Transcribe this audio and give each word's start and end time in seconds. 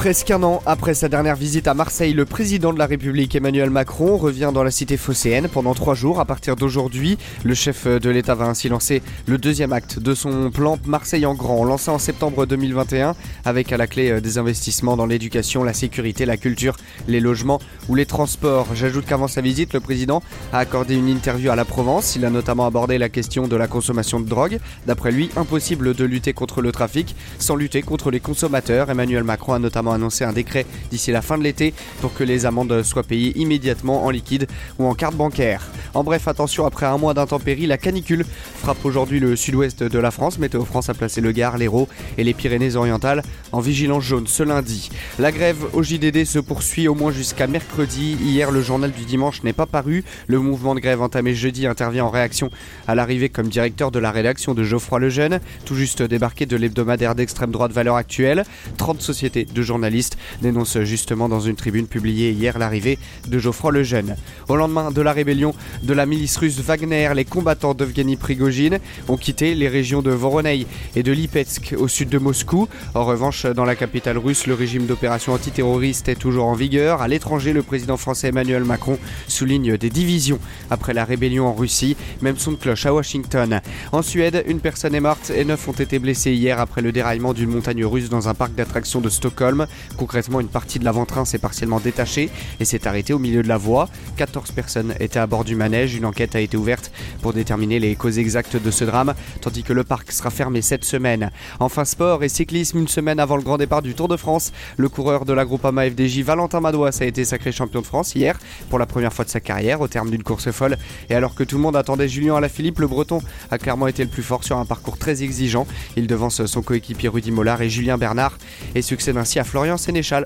Presque 0.00 0.30
un 0.30 0.42
an 0.44 0.62
après 0.64 0.94
sa 0.94 1.10
dernière 1.10 1.36
visite 1.36 1.68
à 1.68 1.74
Marseille, 1.74 2.14
le 2.14 2.24
président 2.24 2.72
de 2.72 2.78
la 2.78 2.86
République 2.86 3.34
Emmanuel 3.34 3.68
Macron 3.68 4.16
revient 4.16 4.50
dans 4.54 4.64
la 4.64 4.70
cité 4.70 4.96
phocéenne 4.96 5.46
pendant 5.46 5.74
trois 5.74 5.94
jours 5.94 6.20
à 6.20 6.24
partir 6.24 6.56
d'aujourd'hui. 6.56 7.18
Le 7.44 7.52
chef 7.52 7.86
de 7.86 8.08
l'État 8.08 8.34
va 8.34 8.46
ainsi 8.46 8.70
lancer 8.70 9.02
le 9.26 9.36
deuxième 9.36 9.74
acte 9.74 9.98
de 9.98 10.14
son 10.14 10.50
plan 10.50 10.78
Marseille 10.86 11.26
en 11.26 11.34
grand, 11.34 11.64
lancé 11.64 11.90
en 11.90 11.98
septembre 11.98 12.46
2021 12.46 13.14
avec 13.44 13.74
à 13.74 13.76
la 13.76 13.86
clé 13.86 14.10
euh, 14.10 14.20
des 14.22 14.38
investissements 14.38 14.96
dans 14.96 15.04
l'éducation, 15.04 15.64
la 15.64 15.74
sécurité, 15.74 16.24
la 16.24 16.38
culture, 16.38 16.78
les 17.06 17.20
logements 17.20 17.60
ou 17.90 17.94
les 17.94 18.06
transports. 18.06 18.68
J'ajoute 18.74 19.04
qu'avant 19.04 19.28
sa 19.28 19.42
visite, 19.42 19.74
le 19.74 19.80
président 19.80 20.22
a 20.54 20.60
accordé 20.60 20.94
une 20.94 21.08
interview 21.08 21.50
à 21.50 21.56
la 21.56 21.66
Provence. 21.66 22.16
Il 22.16 22.24
a 22.24 22.30
notamment 22.30 22.64
abordé 22.64 22.96
la 22.96 23.10
question 23.10 23.48
de 23.48 23.56
la 23.56 23.66
consommation 23.66 24.18
de 24.18 24.26
drogue. 24.26 24.60
D'après 24.86 25.12
lui, 25.12 25.28
impossible 25.36 25.92
de 25.92 26.04
lutter 26.06 26.32
contre 26.32 26.62
le 26.62 26.72
trafic 26.72 27.14
sans 27.38 27.54
lutter 27.54 27.82
contre 27.82 28.10
les 28.10 28.20
consommateurs. 28.20 28.88
Emmanuel 28.88 29.24
Macron 29.24 29.52
a 29.52 29.58
notamment 29.58 29.89
annoncer 29.92 30.24
un 30.24 30.32
décret 30.32 30.66
d'ici 30.90 31.12
la 31.12 31.22
fin 31.22 31.38
de 31.38 31.42
l'été 31.42 31.74
pour 32.00 32.14
que 32.14 32.24
les 32.24 32.46
amendes 32.46 32.82
soient 32.82 33.02
payées 33.02 33.36
immédiatement 33.38 34.04
en 34.04 34.10
liquide 34.10 34.46
ou 34.78 34.86
en 34.86 34.94
carte 34.94 35.14
bancaire. 35.14 35.62
En 35.94 36.04
bref, 36.04 36.28
attention, 36.28 36.66
après 36.66 36.86
un 36.86 36.98
mois 36.98 37.14
d'intempéries, 37.14 37.66
la 37.66 37.78
canicule 37.78 38.24
frappe 38.58 38.84
aujourd'hui 38.84 39.20
le 39.20 39.34
sud-ouest 39.36 39.82
de 39.82 39.98
la 39.98 40.10
France. 40.10 40.38
Météo 40.38 40.64
France 40.64 40.88
a 40.88 40.94
placé 40.94 41.20
le 41.20 41.32
Gard, 41.32 41.58
l'Hérault 41.58 41.88
et 42.16 42.24
les 42.24 42.34
Pyrénées-Orientales 42.34 43.22
en 43.52 43.60
vigilance 43.60 44.04
jaune 44.04 44.26
ce 44.26 44.42
lundi. 44.42 44.90
La 45.18 45.32
grève 45.32 45.58
au 45.72 45.82
JDD 45.82 46.24
se 46.24 46.38
poursuit 46.38 46.86
au 46.88 46.94
moins 46.94 47.10
jusqu'à 47.10 47.46
mercredi. 47.46 48.16
Hier, 48.20 48.50
le 48.50 48.62
journal 48.62 48.92
du 48.92 49.04
dimanche 49.04 49.42
n'est 49.42 49.52
pas 49.52 49.66
paru. 49.66 50.04
Le 50.26 50.38
mouvement 50.38 50.74
de 50.74 50.80
grève 50.80 51.02
entamé 51.02 51.34
jeudi 51.34 51.66
intervient 51.66 52.04
en 52.04 52.10
réaction 52.10 52.50
à 52.86 52.94
l'arrivée 52.94 53.28
comme 53.28 53.48
directeur 53.48 53.90
de 53.90 53.98
la 53.98 54.12
rédaction 54.12 54.54
de 54.54 54.62
Geoffroy 54.62 55.00
Lejeune, 55.00 55.40
tout 55.64 55.74
juste 55.74 56.02
débarqué 56.02 56.46
de 56.46 56.56
l'hebdomadaire 56.56 57.14
d'extrême 57.14 57.50
droite 57.50 57.72
Valeur 57.72 57.96
Actuelle. 57.96 58.44
30 58.76 59.00
sociétés 59.02 59.44
de 59.44 59.62
journalistes 59.62 59.79
journaliste 59.80 60.18
dénonce 60.42 60.78
justement 60.80 61.30
dans 61.30 61.40
une 61.40 61.56
tribune 61.56 61.86
publiée 61.86 62.32
hier 62.32 62.58
l'arrivée 62.58 62.98
de 63.28 63.38
Geoffroy 63.38 63.72
Lejeune. 63.72 64.14
Au 64.48 64.56
lendemain 64.56 64.90
de 64.90 65.00
la 65.00 65.14
rébellion 65.14 65.54
de 65.82 65.94
la 65.94 66.04
milice 66.04 66.36
russe 66.36 66.60
Wagner, 66.60 67.10
les 67.14 67.24
combattants 67.24 67.72
d'Evgeny 67.72 68.18
Prigogine 68.18 68.78
ont 69.08 69.16
quitté 69.16 69.54
les 69.54 69.68
régions 69.68 70.02
de 70.02 70.10
Voronezh 70.10 70.66
et 70.96 71.02
de 71.02 71.12
Lipetsk 71.12 71.74
au 71.78 71.88
sud 71.88 72.10
de 72.10 72.18
Moscou. 72.18 72.68
En 72.94 73.06
revanche, 73.06 73.46
dans 73.46 73.64
la 73.64 73.74
capitale 73.74 74.18
russe, 74.18 74.46
le 74.46 74.52
régime 74.52 74.84
d'opération 74.84 75.32
antiterroriste 75.32 76.10
est 76.10 76.16
toujours 76.16 76.44
en 76.44 76.54
vigueur. 76.54 77.00
À 77.00 77.08
l'étranger, 77.08 77.54
le 77.54 77.62
président 77.62 77.96
français 77.96 78.28
Emmanuel 78.28 78.64
Macron 78.64 78.98
souligne 79.28 79.78
des 79.78 79.88
divisions 79.88 80.40
après 80.68 80.92
la 80.92 81.06
rébellion 81.06 81.46
en 81.46 81.54
Russie. 81.54 81.96
Même 82.20 82.36
son 82.36 82.52
de 82.52 82.56
cloche 82.56 82.84
à 82.84 82.92
Washington. 82.92 83.62
En 83.92 84.02
Suède, 84.02 84.44
une 84.46 84.60
personne 84.60 84.94
est 84.94 85.00
morte 85.00 85.30
et 85.34 85.46
neuf 85.46 85.66
ont 85.68 85.72
été 85.72 85.98
blessés 85.98 86.32
hier 86.32 86.60
après 86.60 86.82
le 86.82 86.92
déraillement 86.92 87.32
d'une 87.32 87.48
montagne 87.48 87.86
russe 87.86 88.10
dans 88.10 88.28
un 88.28 88.34
parc 88.34 88.54
d'attractions 88.54 89.00
de 89.00 89.08
Stockholm. 89.08 89.66
Concrètement, 89.96 90.40
une 90.40 90.48
partie 90.48 90.78
de 90.78 90.84
l'avant-train 90.84 91.24
s'est 91.24 91.38
partiellement 91.38 91.80
détachée 91.80 92.30
et 92.58 92.64
s'est 92.64 92.86
arrêtée 92.86 93.12
au 93.12 93.18
milieu 93.18 93.42
de 93.42 93.48
la 93.48 93.56
voie. 93.56 93.88
14 94.16 94.52
personnes 94.52 94.94
étaient 95.00 95.18
à 95.18 95.26
bord 95.26 95.44
du 95.44 95.56
manège. 95.56 95.94
Une 95.94 96.04
enquête 96.04 96.36
a 96.36 96.40
été 96.40 96.56
ouverte 96.56 96.92
pour 97.22 97.32
déterminer 97.32 97.78
les 97.78 97.96
causes 97.96 98.18
exactes 98.18 98.56
de 98.56 98.70
ce 98.70 98.84
drame, 98.84 99.14
tandis 99.40 99.62
que 99.62 99.72
le 99.72 99.84
parc 99.84 100.12
sera 100.12 100.30
fermé 100.30 100.62
cette 100.62 100.84
semaine. 100.84 101.30
Enfin, 101.58 101.84
sport 101.84 102.22
et 102.22 102.28
cyclisme, 102.28 102.78
une 102.78 102.88
semaine 102.88 103.20
avant 103.20 103.36
le 103.36 103.42
grand 103.42 103.58
départ 103.58 103.82
du 103.82 103.94
Tour 103.94 104.08
de 104.08 104.16
France. 104.16 104.52
Le 104.76 104.88
coureur 104.88 105.24
de 105.24 105.32
la 105.32 105.44
Groupama 105.44 105.88
FDJ, 105.88 106.20
Valentin 106.20 106.60
Madouas, 106.60 106.98
a 107.00 107.04
été 107.04 107.24
sacré 107.24 107.52
champion 107.52 107.80
de 107.80 107.86
France 107.86 108.14
hier 108.14 108.38
pour 108.68 108.78
la 108.78 108.86
première 108.86 109.12
fois 109.12 109.24
de 109.24 109.30
sa 109.30 109.40
carrière 109.40 109.80
au 109.80 109.88
terme 109.88 110.10
d'une 110.10 110.22
course 110.22 110.50
folle. 110.50 110.76
Et 111.08 111.14
alors 111.14 111.34
que 111.34 111.44
tout 111.44 111.56
le 111.56 111.62
monde 111.62 111.76
attendait 111.76 112.08
Julien 112.08 112.36
Alaphilippe, 112.36 112.78
le 112.78 112.86
Breton 112.86 113.20
a 113.50 113.58
clairement 113.58 113.86
été 113.86 114.02
le 114.04 114.10
plus 114.10 114.22
fort 114.22 114.44
sur 114.44 114.58
un 114.58 114.64
parcours 114.64 114.98
très 114.98 115.22
exigeant. 115.22 115.66
Il 115.96 116.06
devance 116.06 116.44
son 116.46 116.62
coéquipier 116.62 117.08
Rudy 117.08 117.30
Mollard 117.30 117.62
et 117.62 117.70
Julien 117.70 117.98
Bernard 117.98 118.38
et 118.74 118.82
succède 118.82 119.16
ainsi 119.16 119.38
à 119.38 119.44
Florian 119.60 119.76
Sénéchal. 119.76 120.24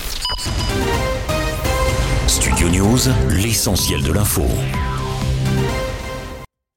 Studio 2.28 2.68
News, 2.68 3.00
l'essentiel 3.30 4.00
de 4.04 4.12
l'info. 4.12 4.44